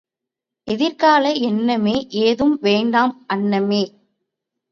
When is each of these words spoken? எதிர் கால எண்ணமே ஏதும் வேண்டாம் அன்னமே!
எதிர் 0.67 0.95
கால 0.95 1.31
எண்ணமே 1.41 1.93
ஏதும் 2.21 2.55
வேண்டாம் 2.61 3.13
அன்னமே! 3.27 3.83